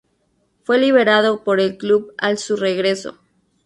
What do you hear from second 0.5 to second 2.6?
Fue liberado por el club al su